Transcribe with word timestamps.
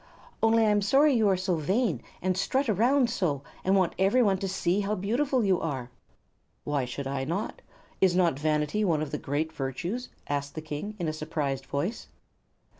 "Only 0.41 0.65
I'm 0.65 0.81
sorry 0.81 1.13
you 1.13 1.27
are 1.29 1.37
so 1.37 1.57
vain, 1.57 2.01
and 2.23 2.35
strut 2.35 2.67
around 2.67 3.07
so, 3.11 3.43
and 3.63 3.75
want 3.75 3.93
everyone 3.99 4.39
to 4.39 4.47
see 4.47 4.79
how 4.79 4.95
beautiful 4.95 5.43
you 5.45 5.61
are." 5.61 5.91
"Why 6.63 6.85
should 6.85 7.05
I 7.05 7.23
not? 7.23 7.61
Is 8.01 8.15
not 8.15 8.39
vanity 8.39 8.83
one 8.83 9.03
of 9.03 9.11
the 9.11 9.19
great 9.19 9.53
virtues?" 9.53 10.09
asked 10.27 10.55
the 10.55 10.59
King, 10.61 10.95
in 10.97 11.07
a 11.07 11.13
surprised 11.13 11.67
voice. 11.67 12.07